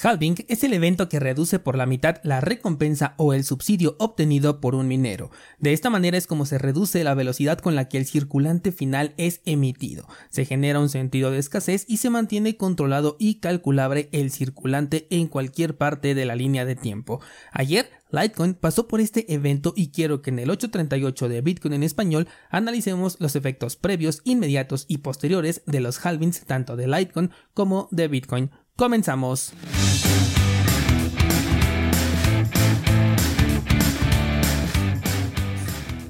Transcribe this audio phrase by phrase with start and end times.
[0.00, 4.60] Halving es el evento que reduce por la mitad la recompensa o el subsidio obtenido
[4.60, 5.32] por un minero.
[5.58, 9.12] De esta manera es como se reduce la velocidad con la que el circulante final
[9.16, 10.06] es emitido.
[10.30, 15.26] Se genera un sentido de escasez y se mantiene controlado y calculable el circulante en
[15.26, 17.20] cualquier parte de la línea de tiempo.
[17.50, 21.82] Ayer Litecoin pasó por este evento y quiero que en el 838 de Bitcoin en
[21.82, 27.88] español analicemos los efectos previos, inmediatos y posteriores de los halvings tanto de Litecoin como
[27.90, 28.50] de Bitcoin.
[28.78, 29.50] Comenzamos.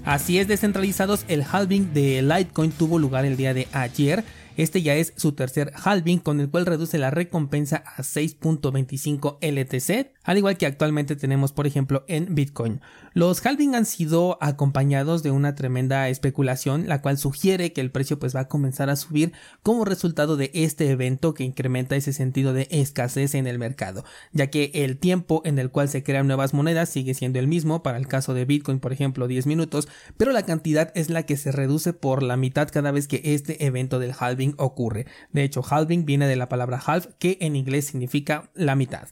[0.05, 4.23] Así es, descentralizados, el halving de Litecoin tuvo lugar el día de ayer
[4.59, 10.13] este ya es su tercer halving con el cual reduce la recompensa a 6.25 LTC,
[10.25, 12.81] al igual que actualmente tenemos por ejemplo en Bitcoin.
[13.15, 18.19] Los halving han sido acompañados de una tremenda especulación, la cual sugiere que el precio
[18.19, 19.33] pues va a comenzar a subir
[19.63, 24.49] como resultado de este evento que incrementa ese sentido de escasez en el mercado, ya
[24.49, 27.99] que el tiempo en el cual se crean nuevas monedas sigue siendo el mismo, para
[27.99, 31.53] el caso de Bitcoin por ejemplo 10 minutos, pero la cantidad es la que se
[31.53, 35.07] reduce por la mitad cada vez que este evento del halving ocurre.
[35.33, 39.09] De hecho, halving viene de la palabra half, que en inglés significa la mitad.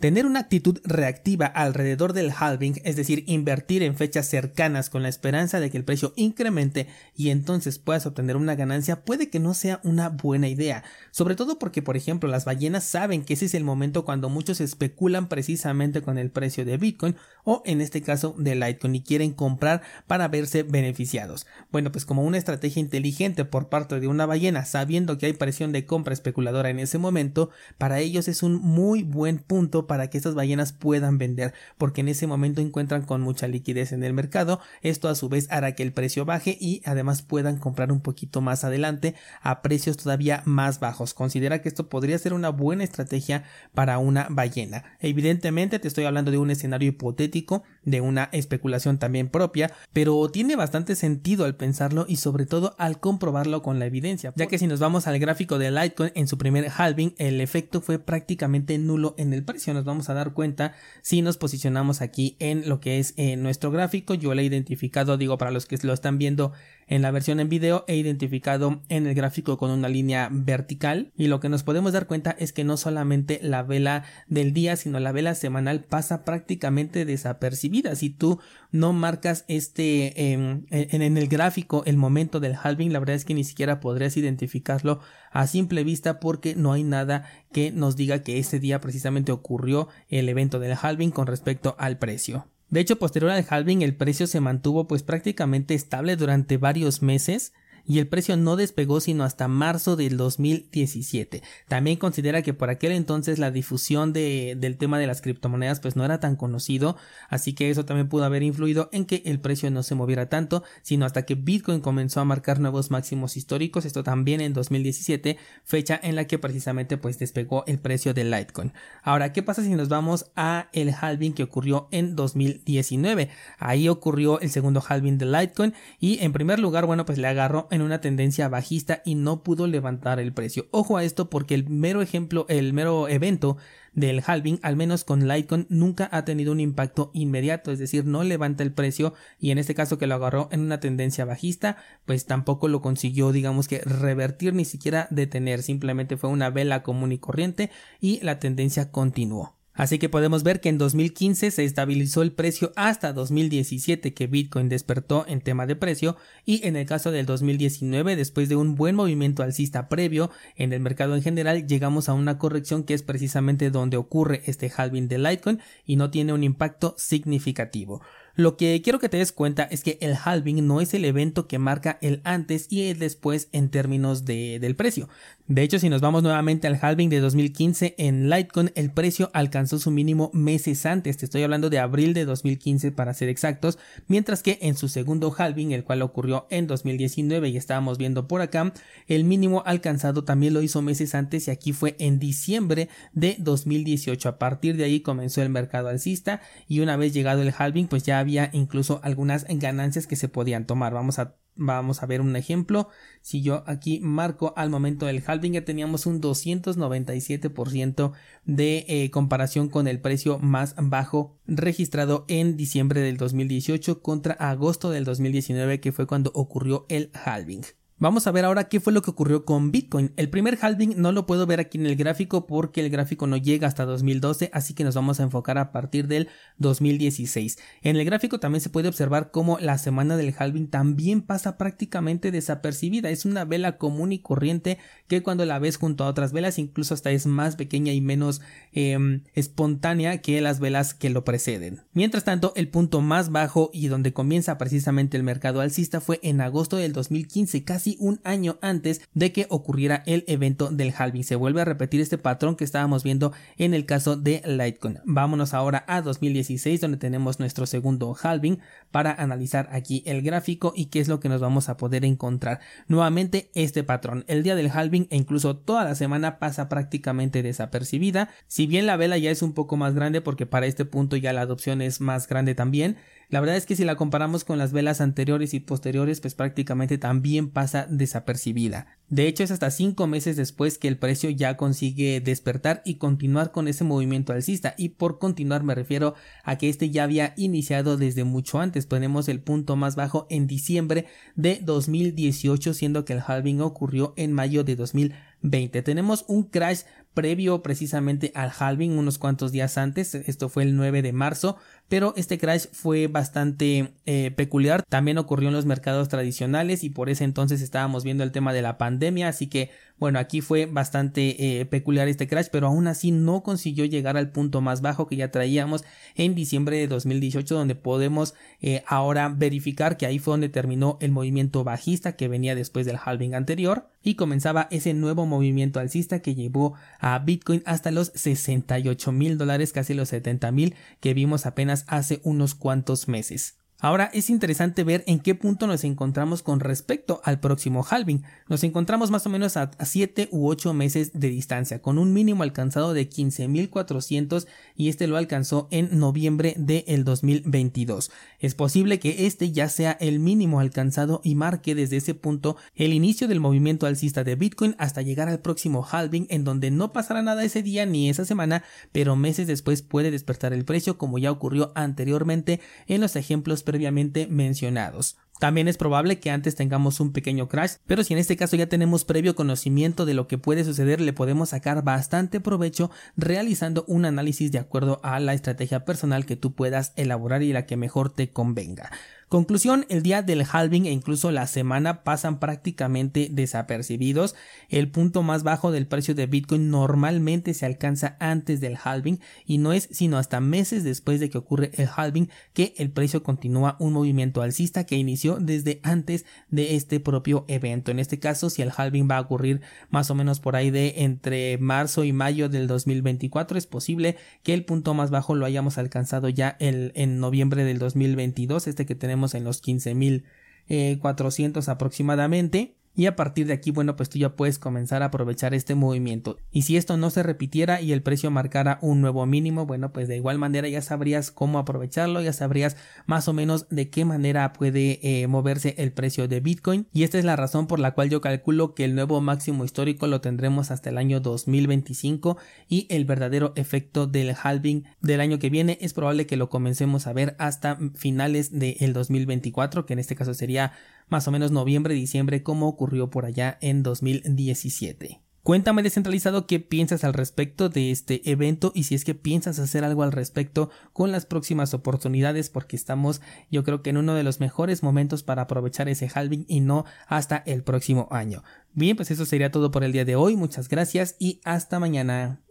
[0.00, 5.10] Tener una actitud reactiva alrededor del halving, es decir, invertir en fechas cercanas con la
[5.10, 9.52] esperanza de que el precio incremente y entonces puedas obtener una ganancia, puede que no
[9.52, 13.52] sea una buena idea, sobre todo porque, por ejemplo, las ballenas saben que ese es
[13.52, 18.34] el momento cuando muchos especulan precisamente con el precio de Bitcoin o en este caso
[18.38, 21.46] de Litecoin y quieren comprar para verse beneficiados.
[21.70, 25.72] Bueno, pues como una estrategia inteligente por parte de una ballena, sabiendo que hay presión
[25.72, 30.18] de compra especuladora en ese momento, para ellos es un muy buen punto para que
[30.18, 34.60] estas ballenas puedan vender, porque en ese momento encuentran con mucha liquidez en el mercado.
[34.82, 38.40] Esto a su vez hará que el precio baje y además puedan comprar un poquito
[38.40, 41.12] más adelante a precios todavía más bajos.
[41.12, 43.42] Considera que esto podría ser una buena estrategia
[43.74, 44.84] para una ballena.
[45.00, 50.56] Evidentemente te estoy hablando de un escenario hipotético, de una especulación también propia, pero tiene
[50.56, 54.66] bastante sentido al pensarlo y sobre todo al comprobarlo con la evidencia, ya que si
[54.66, 59.14] nos vamos al gráfico de Litecoin en su primer halving, el efecto fue prácticamente nulo
[59.16, 63.14] en el precio vamos a dar cuenta si nos posicionamos aquí en lo que es
[63.16, 64.14] eh, nuestro gráfico.
[64.14, 66.52] Yo lo he identificado, digo, para los que lo están viendo
[66.90, 71.28] en la versión en video, he identificado en el gráfico con una línea vertical y
[71.28, 74.98] lo que nos podemos dar cuenta es que no solamente la vela del día, sino
[74.98, 77.94] la vela semanal pasa prácticamente desapercibida.
[77.94, 78.40] Si tú
[78.72, 83.34] no marcas este em, en el gráfico el momento del halving, la verdad es que
[83.34, 84.98] ni siquiera podrías identificarlo
[85.30, 89.86] a simple vista porque no hay nada que nos diga que ese día precisamente ocurrió
[90.08, 92.48] el evento del halving con respecto al precio.
[92.70, 97.52] De hecho, posterior al halving el precio se mantuvo pues prácticamente estable durante varios meses
[97.90, 101.42] y el precio no despegó sino hasta marzo del 2017.
[101.66, 105.96] También considera que por aquel entonces la difusión de, del tema de las criptomonedas pues
[105.96, 106.96] no era tan conocido,
[107.28, 110.62] así que eso también pudo haber influido en que el precio no se moviera tanto,
[110.82, 115.98] sino hasta que Bitcoin comenzó a marcar nuevos máximos históricos, esto también en 2017, fecha
[116.00, 118.72] en la que precisamente pues despegó el precio de Litecoin.
[119.02, 123.30] Ahora, ¿qué pasa si nos vamos a el halving que ocurrió en 2019?
[123.58, 127.66] Ahí ocurrió el segundo halving de Litecoin y en primer lugar, bueno, pues le agarró
[127.72, 130.66] en una tendencia bajista y no pudo levantar el precio.
[130.70, 133.56] Ojo a esto porque el mero ejemplo, el mero evento
[133.92, 138.22] del halving, al menos con Litecoin, nunca ha tenido un impacto inmediato, es decir, no
[138.22, 141.76] levanta el precio y en este caso que lo agarró en una tendencia bajista,
[142.06, 147.12] pues tampoco lo consiguió, digamos que revertir ni siquiera detener, simplemente fue una vela común
[147.12, 147.70] y corriente
[148.00, 149.59] y la tendencia continuó.
[149.80, 154.68] Así que podemos ver que en 2015 se estabilizó el precio hasta 2017 que Bitcoin
[154.68, 158.94] despertó en tema de precio y en el caso del 2019 después de un buen
[158.94, 163.70] movimiento alcista previo en el mercado en general llegamos a una corrección que es precisamente
[163.70, 168.02] donde ocurre este halving de Litecoin y no tiene un impacto significativo.
[168.34, 171.46] Lo que quiero que te des cuenta es que el halving no es el evento
[171.46, 175.08] que marca el antes y el después en términos de, del precio.
[175.50, 179.80] De hecho, si nos vamos nuevamente al halving de 2015 en Litecoin, el precio alcanzó
[179.80, 181.16] su mínimo meses antes.
[181.16, 183.76] Te estoy hablando de abril de 2015 para ser exactos,
[184.06, 188.42] mientras que en su segundo halving, el cual ocurrió en 2019 y estábamos viendo por
[188.42, 188.72] acá,
[189.08, 194.28] el mínimo alcanzado también lo hizo meses antes y aquí fue en diciembre de 2018.
[194.28, 198.04] A partir de ahí comenzó el mercado alcista y una vez llegado el halving, pues
[198.04, 200.94] ya había incluso algunas ganancias que se podían tomar.
[200.94, 202.88] Vamos a Vamos a ver un ejemplo.
[203.20, 208.12] Si yo aquí marco al momento del halving ya teníamos un 297%
[208.46, 214.88] de eh, comparación con el precio más bajo registrado en diciembre del 2018 contra agosto
[214.90, 217.66] del 2019 que fue cuando ocurrió el halving.
[218.02, 220.14] Vamos a ver ahora qué fue lo que ocurrió con Bitcoin.
[220.16, 223.36] El primer halving no lo puedo ver aquí en el gráfico porque el gráfico no
[223.36, 227.58] llega hasta 2012, así que nos vamos a enfocar a partir del 2016.
[227.82, 232.30] En el gráfico también se puede observar cómo la semana del halving también pasa prácticamente
[232.30, 233.10] desapercibida.
[233.10, 236.94] Es una vela común y corriente que cuando la ves junto a otras velas incluso
[236.94, 238.40] hasta es más pequeña y menos
[238.72, 241.82] em, espontánea que las velas que lo preceden.
[241.92, 246.40] Mientras tanto, el punto más bajo y donde comienza precisamente el mercado alcista fue en
[246.40, 251.24] agosto del 2015, casi un año antes de que ocurriera el evento del halving.
[251.24, 255.00] Se vuelve a repetir este patrón que estábamos viendo en el caso de Litecoin.
[255.04, 258.60] Vámonos ahora a 2016 donde tenemos nuestro segundo halving
[258.90, 262.60] para analizar aquí el gráfico y qué es lo que nos vamos a poder encontrar.
[262.88, 264.24] Nuevamente este patrón.
[264.28, 268.30] El día del halving e incluso toda la semana pasa prácticamente desapercibida.
[268.46, 271.32] Si bien la vela ya es un poco más grande porque para este punto ya
[271.32, 272.96] la adopción es más grande también.
[273.30, 276.98] La verdad es que si la comparamos con las velas anteriores y posteriores, pues prácticamente
[276.98, 278.98] también pasa desapercibida.
[279.10, 283.50] De hecho, es hasta cinco meses después que el precio ya consigue despertar y continuar
[283.50, 284.74] con ese movimiento alcista.
[284.78, 286.14] Y por continuar me refiero
[286.44, 288.86] a que este ya había iniciado desde mucho antes.
[288.86, 294.32] Tenemos el punto más bajo en diciembre de 2018, siendo que el halving ocurrió en
[294.32, 295.82] mayo de 2020.
[295.82, 296.82] Tenemos un crash
[297.14, 301.56] previo precisamente al halving unos cuantos días antes, esto fue el 9 de marzo,
[301.88, 307.10] pero este crash fue bastante eh, peculiar, también ocurrió en los mercados tradicionales y por
[307.10, 309.70] ese entonces estábamos viendo el tema de la pandemia, así que
[310.00, 314.32] bueno, aquí fue bastante eh, peculiar este crash, pero aún así no consiguió llegar al
[314.32, 319.98] punto más bajo que ya traíamos en diciembre de 2018, donde podemos eh, ahora verificar
[319.98, 324.14] que ahí fue donde terminó el movimiento bajista que venía después del halving anterior y
[324.14, 329.92] comenzaba ese nuevo movimiento alcista que llevó a Bitcoin hasta los 68 mil dólares, casi
[329.92, 333.59] los 70 mil que vimos apenas hace unos cuantos meses.
[333.82, 338.22] Ahora es interesante ver en qué punto nos encontramos con respecto al próximo halving.
[338.46, 342.42] Nos encontramos más o menos a 7 u 8 meses de distancia, con un mínimo
[342.42, 344.46] alcanzado de 15.400
[344.76, 348.10] y este lo alcanzó en noviembre del 2022.
[348.38, 352.92] Es posible que este ya sea el mínimo alcanzado y marque desde ese punto el
[352.92, 357.22] inicio del movimiento alcista de Bitcoin hasta llegar al próximo halving en donde no pasará
[357.22, 358.62] nada ese día ni esa semana,
[358.92, 364.26] pero meses después puede despertar el precio como ya ocurrió anteriormente en los ejemplos previamente
[364.26, 365.16] mencionados.
[365.38, 368.68] También es probable que antes tengamos un pequeño crash, pero si en este caso ya
[368.68, 374.04] tenemos previo conocimiento de lo que puede suceder, le podemos sacar bastante provecho realizando un
[374.04, 378.12] análisis de acuerdo a la estrategia personal que tú puedas elaborar y la que mejor
[378.12, 378.90] te convenga.
[379.30, 384.34] Conclusión, el día del halving e incluso la semana pasan prácticamente desapercibidos.
[384.68, 389.58] El punto más bajo del precio de Bitcoin normalmente se alcanza antes del halving y
[389.58, 393.76] no es sino hasta meses después de que ocurre el halving que el precio continúa
[393.78, 397.92] un movimiento alcista que inició desde antes de este propio evento.
[397.92, 399.60] En este caso, si el halving va a ocurrir
[399.90, 404.54] más o menos por ahí de entre marzo y mayo del 2024, es posible que
[404.54, 409.19] el punto más bajo lo hayamos alcanzado ya en noviembre del 2022, este que tenemos
[409.34, 410.22] en los 15.400
[410.68, 415.54] eh, aproximadamente y a partir de aquí, bueno, pues tú ya puedes comenzar a aprovechar
[415.54, 416.36] este movimiento.
[416.52, 420.06] Y si esto no se repitiera y el precio marcara un nuevo mínimo, bueno, pues
[420.06, 422.76] de igual manera ya sabrías cómo aprovecharlo, ya sabrías
[423.06, 426.88] más o menos de qué manera puede eh, moverse el precio de Bitcoin.
[426.92, 430.06] Y esta es la razón por la cual yo calculo que el nuevo máximo histórico
[430.06, 432.36] lo tendremos hasta el año 2025
[432.68, 437.06] y el verdadero efecto del halving del año que viene es probable que lo comencemos
[437.06, 440.74] a ver hasta finales del 2024, que en este caso sería
[441.10, 445.20] más o menos noviembre, diciembre, como ocurrió por allá en 2017.
[445.42, 449.84] Cuéntame descentralizado qué piensas al respecto de este evento y si es que piensas hacer
[449.84, 454.22] algo al respecto con las próximas oportunidades porque estamos yo creo que en uno de
[454.22, 458.44] los mejores momentos para aprovechar ese halving y no hasta el próximo año.
[458.74, 460.36] Bien, pues eso sería todo por el día de hoy.
[460.36, 462.42] Muchas gracias y hasta mañana.